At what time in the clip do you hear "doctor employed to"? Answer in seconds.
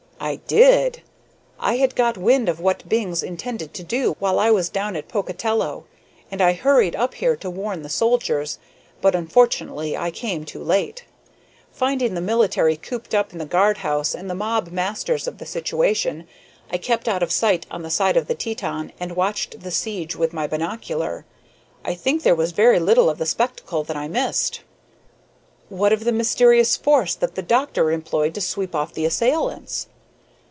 27.41-28.41